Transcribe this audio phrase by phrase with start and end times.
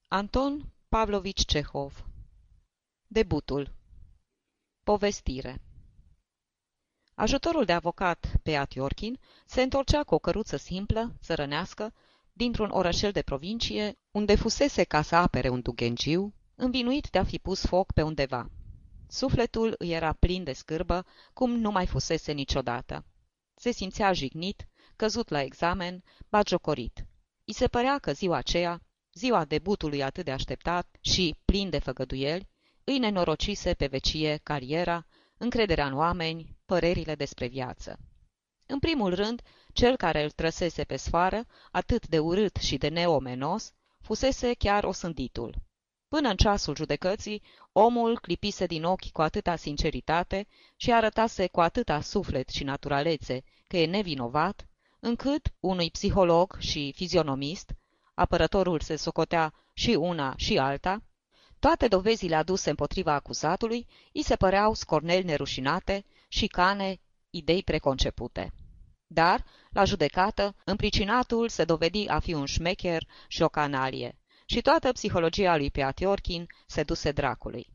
[0.09, 2.05] Anton Pavlovici Cehov.
[3.07, 3.73] Debutul.
[4.84, 5.61] Povestire
[7.21, 11.93] Ajutorul de avocat, Beat Iorkin, se întorcea cu o căruță simplă, țărănească,
[12.32, 17.39] dintr-un orășel de provincie, unde fusese ca să apere un dugengiu, învinuit de a fi
[17.39, 18.50] pus foc pe undeva.
[19.09, 23.04] Sufletul îi era plin de scârbă, cum nu mai fusese niciodată.
[23.54, 27.07] Se simțea jignit, căzut la examen, bagiocorit.
[27.45, 32.48] I se părea că ziua aceea, ziua debutului atât de așteptat și plin de făgăduieli,
[32.84, 35.06] îi nenorocise pe vecie cariera,
[35.41, 37.98] încrederea în oameni, părerile despre viață.
[38.67, 43.72] În primul rând, cel care îl trăsese pe sfoară, atât de urât și de neomenos,
[44.00, 45.55] fusese chiar osânditul.
[46.09, 47.42] Până în ceasul judecății,
[47.73, 53.77] omul clipise din ochi cu atâta sinceritate și arătase cu atâta suflet și naturalețe că
[53.77, 54.67] e nevinovat,
[55.00, 57.72] încât unui psiholog și fizionomist,
[58.15, 61.03] apărătorul se socotea și una și alta,
[61.61, 66.05] toate dovezile aduse împotriva acuzatului îi se păreau scorneli nerușinate,
[66.50, 68.53] cane, idei preconcepute.
[69.06, 74.92] Dar, la judecată, împricinatul se dovedi a fi un șmecher și o canalie, și toată
[74.92, 77.66] psihologia lui Piatiorkin se duse dracului.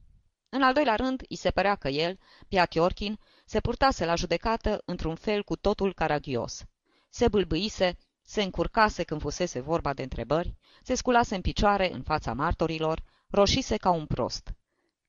[0.49, 5.15] În al doilea rând, îi se părea că el, Piatiorkin, se purtase la judecată într-un
[5.15, 6.63] fel cu totul caragios.
[7.09, 12.33] Se bâlbâise, se încurcase când fusese vorba de întrebări, se sculase în picioare în fața
[12.33, 13.03] martorilor,
[13.35, 14.53] roșise ca un prost.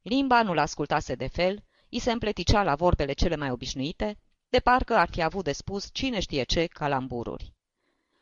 [0.02, 4.96] Limba nu-l ascultase de fel, i se împleticea la vorbele cele mai obișnuite, de parcă
[4.96, 7.52] ar fi avut de spus cine știe ce calambururi.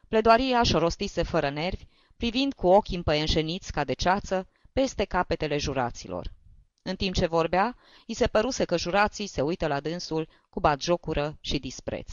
[0.08, 6.32] Pledoaria și rostise fără nervi, privind cu ochii împăienșeniți ca de ceață peste capetele juraților.
[6.82, 7.76] În timp ce vorbea,
[8.06, 12.12] i se păruse că jurații se uită la dânsul cu batjocură și dispreț.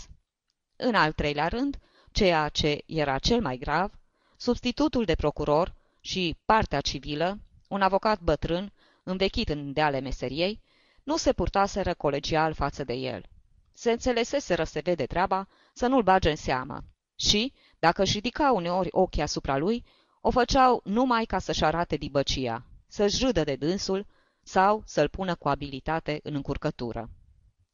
[0.75, 1.79] În al treilea rând,
[2.11, 3.91] ceea ce era cel mai grav,
[4.37, 7.39] substitutul de procuror și partea civilă,
[7.71, 8.73] un avocat bătrân,
[9.03, 10.61] învechit în deale meseriei,
[11.03, 13.25] nu se purtaseră colegial față de el.
[13.73, 16.83] Se înțeleseseră se vede treaba să nu-l bage în seamă
[17.15, 19.85] și, dacă își ridica uneori ochii asupra lui,
[20.21, 24.05] o făceau numai ca să-și arate dibăcia, să-și râdă de dânsul
[24.43, 27.09] sau să-l pună cu abilitate în încurcătură.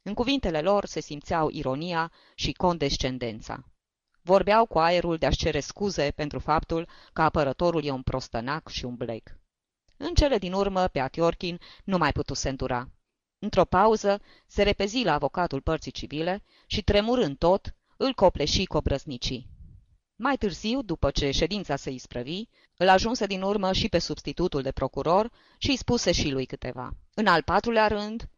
[0.02, 3.64] În cuvintele lor se simțeau ironia și condescendența.
[4.22, 8.84] Vorbeau cu aerul de a-și cere scuze pentru faptul că apărătorul e un prostănac și
[8.84, 9.38] un blec.
[10.00, 12.88] În cele din urmă, pe Atiorchin nu mai putuse îndura.
[13.38, 19.48] Într-o pauză, se repezi la avocatul părții civile și, tremurând tot, îl copleși cu obrăznicii.
[20.16, 22.42] Mai târziu, după ce ședința se isprăvi,
[22.76, 26.90] îl ajunse din urmă și pe substitutul de procuror și îi spuse și lui câteva.
[27.14, 28.28] În al patrulea rând,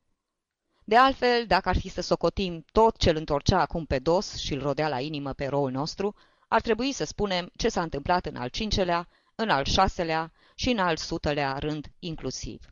[0.84, 4.52] de altfel, dacă ar fi să socotim tot ce îl întorcea acum pe dos și
[4.52, 6.14] îl rodea la inimă pe roul nostru,
[6.48, 10.78] ar trebui să spunem ce s-a întâmplat în al cincelea, în al șaselea și în
[10.78, 12.70] al sutelea rând inclusiv.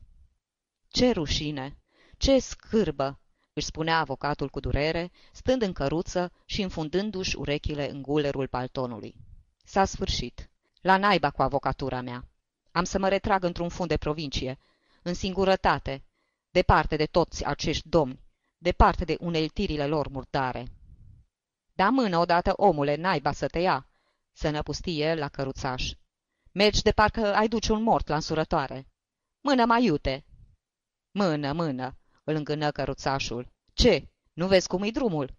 [0.88, 1.78] Ce rușine!
[2.16, 3.21] Ce scârbă!
[3.53, 9.15] își spunea avocatul cu durere, stând în căruță și înfundându-și urechile în gulerul paltonului.
[9.65, 10.50] S-a sfârșit.
[10.81, 12.28] La naiba cu avocatura mea.
[12.71, 14.59] Am să mă retrag într-un fund de provincie,
[15.03, 16.04] în singurătate,
[16.50, 18.21] departe de toți acești domni,
[18.59, 20.66] departe de uneltirile lor murdare.
[21.72, 23.87] Da mână odată, omule, naiba să te ia,
[24.32, 25.93] să năpusti el la căruțaș.
[26.58, 28.86] Mergi de parcă ai duce un mort la însurătoare.
[29.41, 30.24] Mână mai iute!
[31.10, 33.52] Mână, mână, îl îngână căruțașul.
[33.72, 34.08] Ce?
[34.32, 35.34] Nu vezi cum e drumul?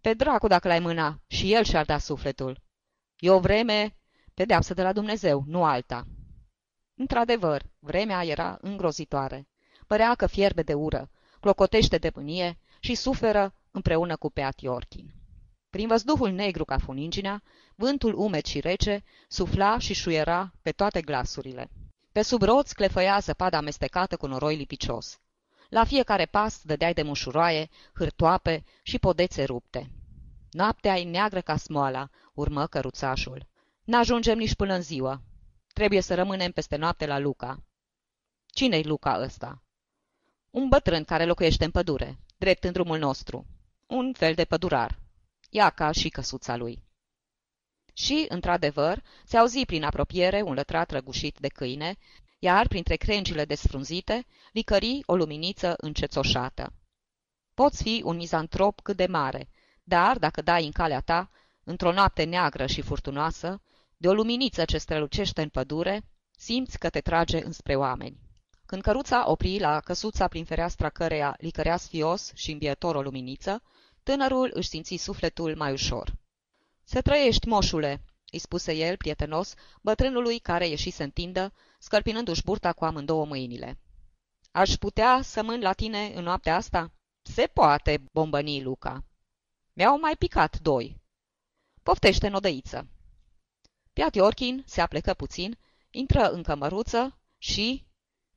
[0.00, 2.62] Pe dracu dacă l-ai mâna, și el și-ar da sufletul.
[3.18, 3.96] E o vreme,
[4.34, 6.06] pedeapsă de la Dumnezeu, nu alta.
[6.94, 9.48] Într-adevăr, vremea era îngrozitoare.
[9.86, 11.10] Părea că fierbe de ură,
[11.40, 15.19] clocotește de mânie și suferă împreună cu Peat Iorchin.
[15.70, 17.42] Prin văzduhul negru ca funinginea,
[17.74, 21.70] vântul umed și rece sufla și șuiera pe toate glasurile.
[22.12, 25.20] Pe sub roți clefăia zăpada amestecată cu noroi lipicios.
[25.68, 29.90] La fiecare pas dădeai de mușuroaie, hârtoape și podețe rupte.
[30.50, 33.46] Noaptea e neagră ca smoala, urmă căruțașul.
[33.84, 35.22] N-ajungem nici până în ziua.
[35.72, 37.62] Trebuie să rămânem peste noapte la Luca.
[38.46, 39.62] Cine-i Luca ăsta?
[40.50, 43.46] Un bătrân care locuiește în pădure, drept în drumul nostru.
[43.86, 44.98] Un fel de pădurar.
[45.52, 46.82] Iaca și căsuța lui.
[47.92, 51.96] Și, într-adevăr, se auzi prin apropiere un lătrat răgușit de câine,
[52.38, 56.72] iar, printre crengile desfrunzite, licări o luminiță încețoșată.
[57.54, 59.48] Poți fi un mizantrop cât de mare,
[59.82, 61.30] dar, dacă dai în calea ta,
[61.64, 63.62] într-o noapte neagră și furtunoasă,
[63.96, 66.04] de o luminiță ce strălucește în pădure,
[66.36, 68.20] simți că te trage înspre oameni.
[68.66, 73.62] Când căruța opri la căsuța prin fereastra căreia licărea sfios și îmbietor o luminiță,
[74.02, 76.12] tânărul își simți sufletul mai ușor.
[76.84, 82.84] Se trăiești, moșule!" îi spuse el, prietenos, bătrânului care ieși să întindă, scărpinându-și burta cu
[82.84, 83.78] amândouă mâinile.
[84.50, 86.92] Aș putea să mân la tine în noaptea asta?"
[87.22, 89.04] Se poate, bombăni Luca.
[89.72, 90.96] Mi-au mai picat doi.
[91.82, 92.88] Poftește în odăiță.
[93.92, 95.58] Piat Orkin se aplecă puțin,
[95.90, 97.88] intră în cămăruță și...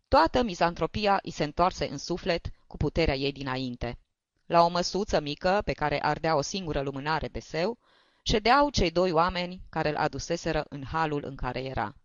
[0.08, 4.00] Toată mizantropia îi se întoarse în suflet cu puterea ei dinainte.
[4.46, 7.78] La o măsuță mică, pe care ardea o singură lumânare de seu,
[8.24, 11.96] ședeau cei doi oameni care îl aduseseră în halul în care era.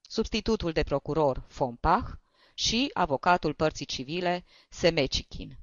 [0.00, 2.08] Substitutul de procuror, Fompach,
[2.54, 5.58] și avocatul părții civile, Semecichin.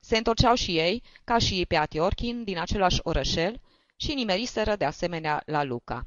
[0.00, 3.60] Se întorceau și ei, ca și pe Atiorchin, din același orășel
[3.96, 6.06] și nimeriseră de asemenea la Luca.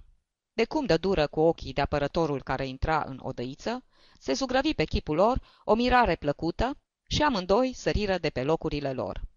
[0.53, 3.83] De cum dă dură cu ochii de apărătorul care intra în odăiță,
[4.19, 6.77] se zugrăvi pe chipul lor o mirare plăcută
[7.07, 9.28] și amândoi săriră de pe locurile lor.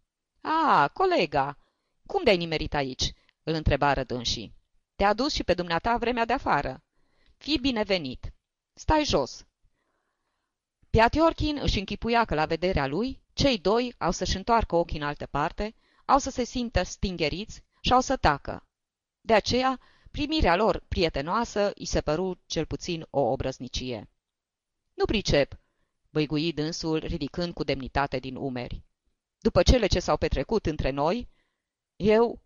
[0.44, 1.58] A, colega,
[2.06, 3.12] cum de-ai nimerit aici?"
[3.42, 4.54] îl întrebară dânsii.
[4.96, 6.82] Te-a dus și pe dumneata vremea de afară.
[7.36, 8.32] Fii binevenit.
[8.72, 9.46] Stai jos."
[10.90, 15.26] Piatiorchin își închipuia că la vederea lui cei doi au să-și întoarcă ochii în altă
[15.26, 15.74] parte,
[16.04, 18.66] au să se simtă stingeriți și au să tacă.
[19.20, 19.80] De aceea,
[20.10, 24.10] primirea lor prietenoasă îi se păru cel puțin o obrăznicie.
[24.94, 25.58] Nu pricep,
[26.10, 28.82] băigui dânsul, ridicând cu demnitate din umeri.
[29.42, 31.28] După cele ce s-au petrecut între noi,
[31.96, 32.42] eu,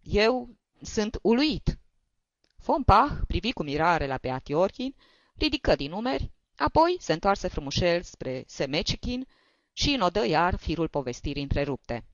[0.00, 1.78] eu sunt uluit.
[2.58, 4.94] Fompah privi cu mirare la Peatiorchin,
[5.34, 9.26] ridică din umeri, apoi se întoarse frumușel spre Semecichin
[9.72, 12.04] și înodă iar firul povestirii întrerupte.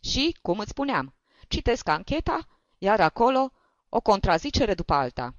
[0.00, 1.14] Și, cum îți spuneam,
[1.48, 3.52] citesc ancheta, iar acolo
[3.88, 5.34] o contrazicere după alta.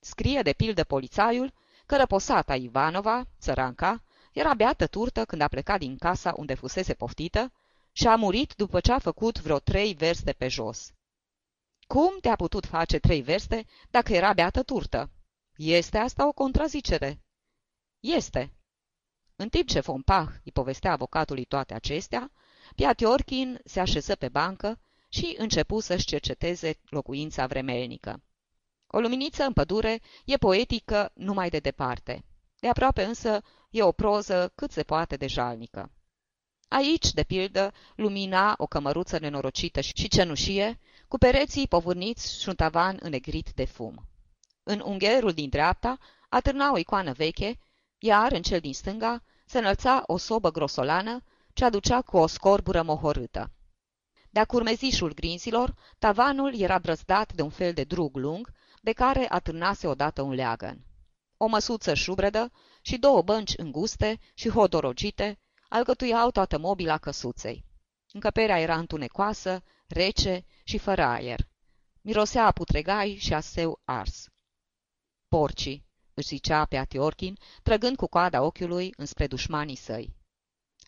[0.00, 1.52] Scrie de pildă polițaiul
[1.86, 7.52] că răposata Ivanova, țăranca, era beată turtă când a plecat din casa unde fusese poftită
[7.92, 10.92] și a murit după ce a făcut vreo trei verste pe jos.
[11.86, 15.10] Cum te-a putut face trei verste dacă era beată turtă?
[15.56, 17.22] Este asta o contrazicere?
[18.00, 18.52] Este,
[19.36, 22.32] în timp ce Fompah îi povestea avocatului toate acestea,
[22.74, 28.22] Piatiorchin se așeză pe bancă și începu să-și cerceteze locuința vremelnică.
[28.86, 32.24] O luminiță în pădure e poetică numai de departe.
[32.60, 35.90] De aproape însă e o proză cât se poate de jalnică.
[36.68, 40.78] Aici, de pildă, lumina o cămăruță nenorocită și cenușie,
[41.08, 44.06] cu pereții povârniți și un tavan înnegrit de fum.
[44.62, 47.58] În ungherul din dreapta atârna o icoană veche,
[47.98, 52.82] iar în cel din stânga se înălța o sobă grosolană ce aducea cu o scorbură
[52.82, 53.50] mohorâtă.
[54.30, 59.86] De-a curmezișul grinzilor, tavanul era brăzdat de un fel de drug lung, de care atârnase
[59.86, 60.84] odată un leagăn.
[61.42, 65.38] O măsuță șubredă și două bănci înguste și hodorogite
[65.68, 67.64] alcătuiau toată mobila căsuței.
[68.12, 71.48] Încăperea era întunecoasă, rece și fără aer.
[72.00, 74.28] Mirosea a putregai și a seu ars.
[75.28, 80.14] Porcii, își zicea pe Atiorchin, trăgând cu coada ochiului înspre dușmanii săi.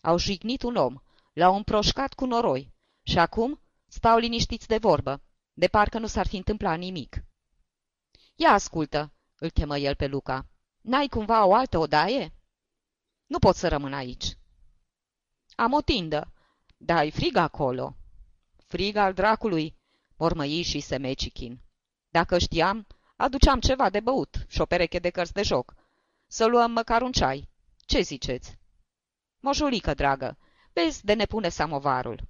[0.01, 0.95] Au jignit un om,
[1.33, 2.73] l-au împroșcat cu noroi
[3.03, 5.21] și acum stau liniștiți de vorbă,
[5.53, 7.23] de parcă nu s-ar fi întâmplat nimic.
[8.35, 10.45] Ia ascultă, îl chemă el pe Luca.
[10.81, 12.33] N-ai cumva o altă odaie?
[13.25, 14.37] Nu pot să rămân aici.
[15.55, 16.33] Am o tindă,
[16.77, 17.95] dar ai frig acolo.
[18.67, 19.75] Frig al dracului,
[20.17, 21.61] mormăi și semecichin.
[22.09, 25.75] Dacă știam, Aduceam ceva de băut și o pereche de cărți de joc.
[26.27, 27.49] Să luăm măcar un ceai.
[27.85, 28.59] Ce ziceți?
[29.39, 30.37] Moșulică, dragă,
[30.73, 32.21] vezi de ne pune samovarul.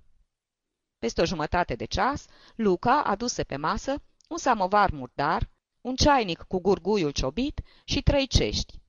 [0.99, 5.49] Peste o jumătate de ceas, Luca aduse pe masă un samovar murdar,
[5.83, 8.81] un ceainic cu gurguiul ciobit și trei cești.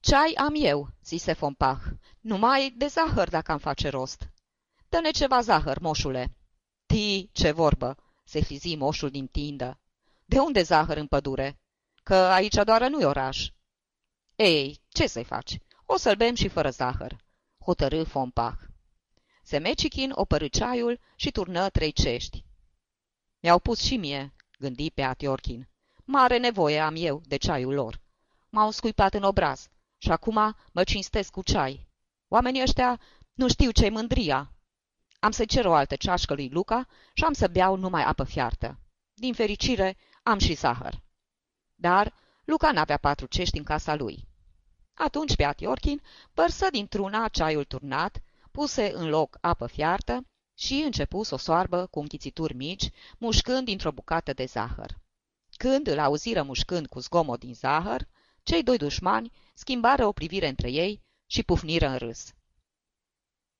[0.00, 1.82] Ceai am eu, zise Fompach,
[2.20, 4.30] numai de zahăr dacă am face rost.
[4.88, 6.36] Dă-ne ceva zahăr, moșule.
[6.86, 9.80] Ti, ce vorbă, se fizi moșul din tindă.
[10.24, 11.58] De unde zahăr în pădure?
[12.02, 13.50] Că aici doar nu-i oraș.
[14.36, 15.58] Ei, ce să-i faci?
[15.86, 17.16] O să-l bem și fără zahăr,
[17.64, 18.58] hotărâ Fompach.
[19.42, 22.44] Semecichin opărâ ceaiul și turnă trei cești.
[23.40, 25.68] Mi-au pus și mie, gândi pe Atiorchin.
[26.04, 28.00] Mare nevoie am eu de ceaiul lor.
[28.48, 29.68] M-au scuipat în obraz
[29.98, 31.86] și acum mă cinstesc cu ceai.
[32.28, 33.00] Oamenii ăștia
[33.32, 34.52] nu știu ce-i mândria.
[35.18, 38.78] Am să cer o altă ceașcă lui Luca și am să beau numai apă fiartă.
[39.14, 41.02] Din fericire, am și zahăr.
[41.74, 44.28] Dar Luca n-avea patru cești în casa lui.
[44.94, 51.34] Atunci Beat Iorchin părsă dintr-una ceaiul turnat, puse în loc apă fiartă, Și începu să
[51.34, 54.98] o soarbă cu închițituri mici, mușcând dintr-o bucată de zahăr.
[55.56, 58.08] Când îl auziră mușcând cu zgomot din zahăr,
[58.42, 62.34] cei doi dușmani schimbară o privire între ei și pufniră în râs.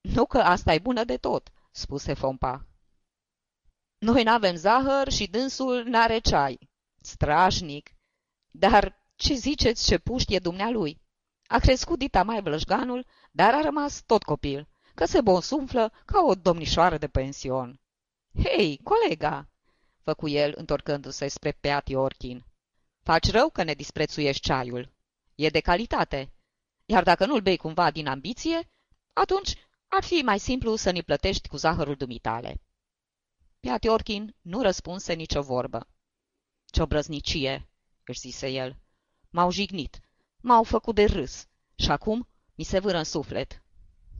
[0.00, 2.66] Nu că asta e bună de tot," spuse Fompa.
[3.98, 6.70] Noi n-avem zahăr și dânsul n-are ceai.
[7.00, 7.90] Strașnic!
[8.50, 11.00] Dar ce ziceți ce puștie dumnealui?
[11.46, 16.34] A crescut dita mai blășganul, dar a rămas tot copil, că se bonsumflă ca o
[16.34, 17.80] domnișoară de pension.
[18.42, 19.48] Hei, colega!"
[20.02, 22.44] făcu el, întorcându-se spre Peati Orchin.
[23.02, 24.92] Faci rău că ne disprețuiești ceaiul.
[25.34, 26.32] E de calitate.
[26.86, 28.70] Iar dacă nu-l bei cumva din ambiție,
[29.12, 29.54] atunci
[29.88, 32.60] ar fi mai simplu să ne plătești cu zahărul dumitale.
[33.60, 35.88] Peati Orchin nu răspunse nicio vorbă.
[36.66, 37.68] Ce obrăznicie,
[38.04, 38.76] își zise el.
[39.30, 40.00] M-au jignit,
[40.36, 43.63] m-au făcut de râs și acum mi se vâră în suflet.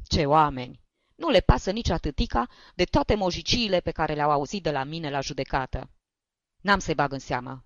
[0.06, 0.80] Ce oameni!
[1.14, 5.10] Nu le pasă nici atâtica de toate mojiciile pe care le-au auzit de la mine
[5.10, 5.90] la judecată.
[6.60, 7.64] N-am să-i bag în seamă.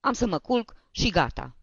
[0.00, 1.56] Am să mă culc și gata.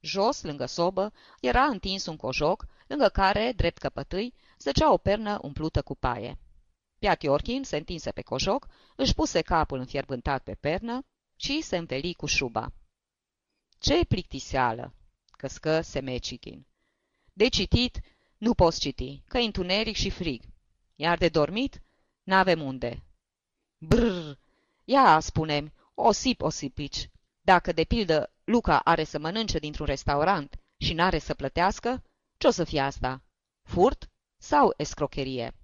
[0.00, 5.82] Jos, lângă sobă, era întins un cojoc, lângă care, drept căpătâi, zăcea o pernă umplută
[5.82, 6.38] cu paie.
[6.98, 11.04] Piatiorchin se întinse pe cojoc, își puse capul înfierbântat pe pernă
[11.36, 12.72] și se înveli cu șuba.
[13.78, 14.94] Ce plictiseală!"
[15.30, 16.66] căscă Semecichin.
[17.32, 18.00] De citit
[18.42, 20.42] nu poți citi, că întuneric și frig.
[20.94, 21.82] Iar de dormit
[22.22, 23.02] n-avem unde.
[23.78, 24.32] Brrr!
[24.84, 27.10] Ia, spunem, osip osipici.
[27.40, 32.02] Dacă, de pildă, Luca are să mănânce dintr-un restaurant și n-are să plătească,
[32.36, 33.22] ce o să fie asta?
[33.62, 35.54] Furt sau escrocherie?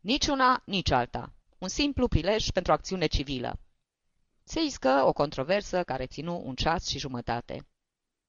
[0.00, 1.32] Nici una, nici alta.
[1.58, 3.60] Un simplu prilej pentru acțiune civilă.
[4.44, 7.66] Se iscă o controversă care ținu un ceas și jumătate.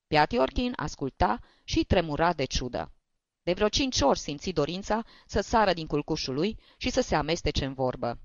[0.08, 2.94] Piatiorkin asculta și tremura de ciudă.
[3.50, 7.66] De vreo cinci ori simți dorința să sară din culcușul lui și să se amestece
[7.66, 8.20] în vorbă.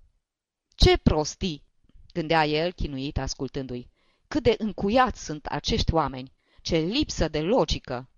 [0.74, 1.64] Ce prostii!"
[2.12, 3.90] gândea el, chinuit, ascultându-i.
[4.28, 6.32] Cât de încuiați sunt acești oameni!
[6.60, 8.10] Ce lipsă de logică!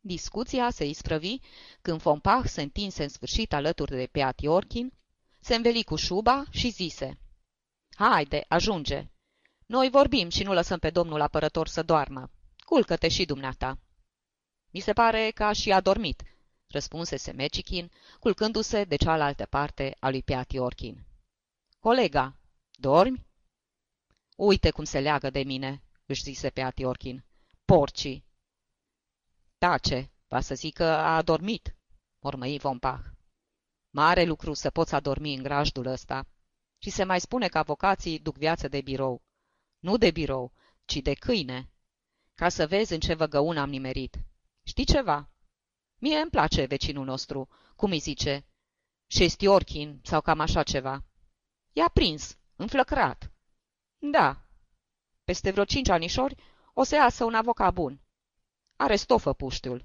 [0.00, 1.36] Discuția se isprăvi
[1.82, 4.92] când Fompach se întinse în sfârșit alături de Peati Orkin,
[5.40, 7.18] se înveli cu șuba și zise
[7.94, 9.10] Haide, ajunge!
[9.66, 12.30] Noi vorbim și nu lăsăm pe domnul apărător să doarmă.
[12.64, 13.78] Culcă-te și dumneata!"
[14.70, 16.22] Mi se pare că a și adormit,"
[16.68, 21.06] răspunse Semecichin, culcându-se de cealaltă parte a lui Peati Orkin.
[21.78, 22.36] Colega,
[22.70, 23.26] dormi?"
[24.36, 27.24] Uite cum se leagă de mine," își zise Peati Orkin.
[27.64, 28.24] Porcii!"
[29.58, 31.74] Tace, va să zică a adormit,"
[32.20, 33.00] mormăi Vompah.
[33.90, 36.26] Mare lucru să poți adormi în grajdul ăsta.
[36.78, 39.22] Și se mai spune că avocații duc viață de birou.
[39.78, 40.52] Nu de birou,
[40.84, 41.70] ci de câine.
[42.34, 44.18] Ca să vezi în ce văgăun am nimerit.
[44.70, 45.30] Știi ceva?
[45.98, 48.46] Mie îmi place vecinul nostru, cum îi zice,
[49.06, 51.04] Șestiorchin sau cam așa ceva.
[51.72, 53.32] I-a prins, înflăcărat.
[53.98, 54.44] Da,
[55.24, 56.42] peste vreo cinci anișori
[56.74, 58.00] o să iasă un avocat bun.
[58.76, 59.84] Are stofă puștiul.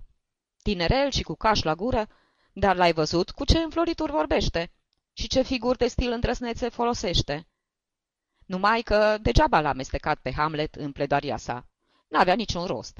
[0.62, 2.08] Tinerel și cu caș la gură,
[2.54, 4.72] dar l-ai văzut cu ce înflorituri vorbește
[5.14, 7.48] și ce figuri de stil îndrăsnețe folosește.
[8.46, 11.68] Numai că degeaba l-a amestecat pe Hamlet în pledoaria sa.
[12.08, 13.00] N-avea niciun rost.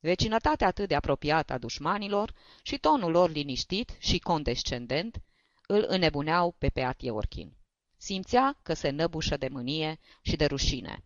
[0.00, 5.22] Vecinătatea atât de apropiată a dușmanilor și tonul lor liniștit și condescendent
[5.66, 7.56] îl înnebuneau pe Peatie Orchin.
[7.96, 11.04] Simțea că se năbușă de mânie și de rușine.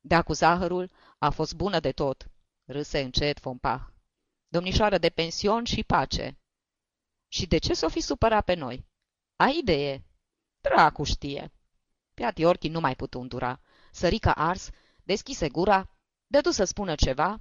[0.00, 2.30] Dea cu zahărul a fost bună de tot,
[2.64, 3.80] râse încet Fompah.
[4.48, 6.38] Domnișoară de pension și pace.
[7.28, 8.86] Și de ce s-o fi supărat pe noi?
[9.36, 10.04] Ai idee?
[10.60, 11.52] Dracu știe.
[12.14, 13.60] Peati Orchin nu mai putu îndura.
[13.92, 14.70] Sărica ars,
[15.02, 15.90] deschise gura,
[16.26, 17.40] dădu să spună ceva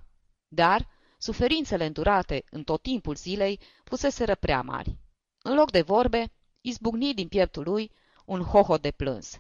[0.50, 0.88] dar
[1.18, 4.98] suferințele îndurate în tot timpul zilei fuseseră prea mari.
[5.42, 7.92] În loc de vorbe, izbucni din pieptul lui
[8.26, 9.40] un hoho de plâns.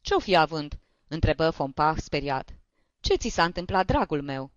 [0.00, 0.78] Ce-o fi având?"
[1.08, 2.54] întrebă Fompah speriat.
[3.00, 4.52] Ce ți s-a întâmplat, dragul meu?"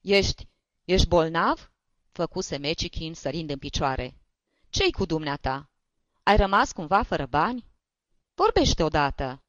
[0.00, 0.48] Ești,
[0.84, 1.70] ești bolnav?"
[2.12, 4.16] făcuse Mecichin sărind în picioare.
[4.68, 5.70] Ce-i cu dumneata?
[6.22, 7.66] Ai rămas cumva fără bani?
[8.34, 9.42] Vorbește odată."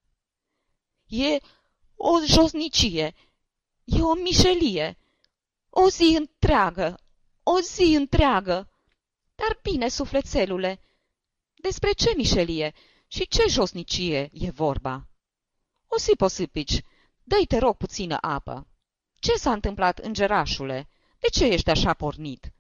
[1.06, 1.38] E
[1.96, 3.16] o josnicie,
[3.92, 4.98] E o mișelie.
[5.70, 7.00] O zi întreagă,
[7.44, 8.70] o zi întreagă.
[9.36, 10.80] Dar bine, sufletelule,
[11.56, 12.74] despre ce mișelie
[13.08, 15.08] și ce josnicie e vorba?
[15.88, 16.82] O si posipici,
[17.24, 18.68] dă-i te rog puțină apă.
[19.16, 20.90] Ce s-a întâmplat, îngerașule?
[21.20, 22.54] De ce ești așa pornit?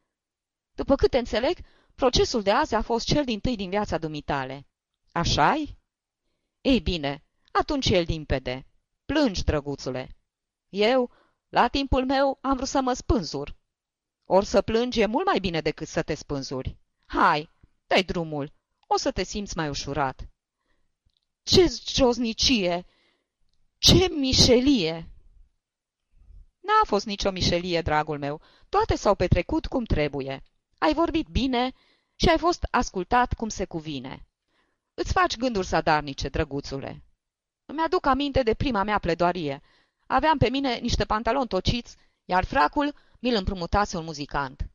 [0.72, 1.58] După câte înțeleg,
[1.96, 4.68] procesul de azi a fost cel din tâi din viața dumitale.
[5.12, 5.78] Așa-i?
[6.62, 8.66] Ei bine, atunci el limpede.
[9.06, 10.18] Plângi, drăguțule.
[10.70, 11.12] Eu,
[11.50, 13.56] la timpul meu, am vrut să mă spânzur.
[14.26, 16.78] Or să plângi e mult mai bine decât să te spânzuri.
[17.06, 17.50] Hai,
[17.90, 18.52] Dai drumul,
[18.88, 20.30] o să te simți mai ușurat.
[21.44, 22.86] Ce josnicie!
[23.78, 25.10] Ce mișelie!
[26.60, 28.42] N-a fost nicio mișelie, dragul meu.
[28.70, 30.44] Toate s-au petrecut cum trebuie.
[30.78, 31.74] Ai vorbit bine
[32.16, 34.26] și ai fost ascultat cum se cuvine.
[34.94, 37.04] Îți faci gânduri sadarnice, drăguțule.
[37.66, 39.62] Îmi aduc aminte de prima mea pledoarie.
[40.12, 44.70] Aveam pe mine niște pantaloni tociți, iar fracul mi-l împrumutase un muzicant.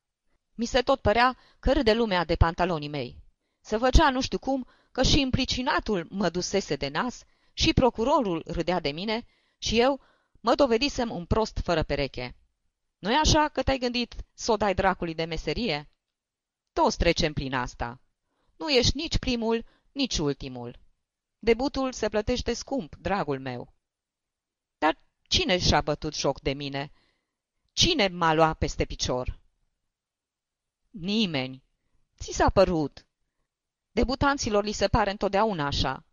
[0.55, 3.23] Mi se tot părea că râde lumea de pantalonii mei.
[3.61, 8.81] Se făcea nu știu cum că și împricinatul mă dusese de nas și procurorul râdea
[8.81, 9.27] de mine
[9.59, 10.01] și eu
[10.41, 12.37] mă dovedisem un prost fără pereche.
[12.99, 15.91] Nu-i așa că te-ai gândit să o dai dracului de meserie?
[16.73, 18.01] Toți trecem prin asta.
[18.57, 20.79] Nu ești nici primul, nici ultimul.
[21.39, 23.74] Debutul se plătește scump, dragul meu.
[25.25, 26.93] Dar cine și-a bătut joc de mine?
[27.73, 29.39] Cine m-a luat peste picior?
[30.91, 31.63] Nimeni.
[32.19, 33.07] Ți s-a părut.
[33.91, 36.05] Debutanților li se pare întotdeauna așa.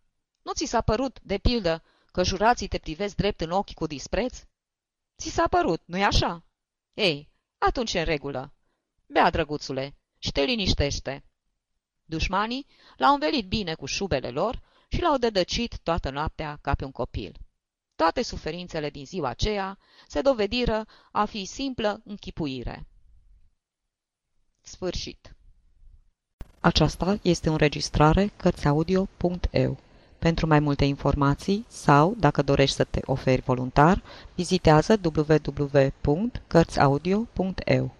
[0.41, 4.43] Nu ți s-a părut, de pildă, că jurații te privesc drept în ochi cu dispreț?
[5.17, 6.43] Ți s-a părut, nu-i așa?
[6.93, 8.53] Ei, atunci în regulă.
[9.05, 11.23] Bea, drăguțule, și te liniștește.
[12.05, 16.91] Dușmanii l-au învelit bine cu șubele lor și l-au dădăcit toată noaptea ca pe un
[16.91, 17.39] copil.
[18.01, 19.77] Toate suferințele din ziua aceea
[20.07, 22.85] se dovediră a fi simplă închipuire.
[24.61, 25.35] Sfârșit.
[26.59, 29.77] Aceasta este o înregistrare Cărțiaudio.eu.
[30.19, 34.03] Pentru mai multe informații sau, dacă dorești să te oferi voluntar,
[34.35, 37.91] vizitează www.cărțiaudio.eu.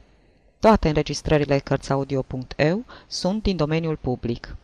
[0.60, 4.56] Toate înregistrările Cărțiaudio.eu sunt din domeniul public.